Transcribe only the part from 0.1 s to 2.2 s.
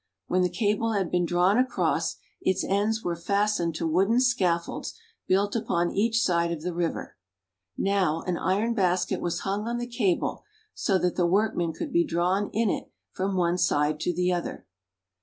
When the cable had been drawn across,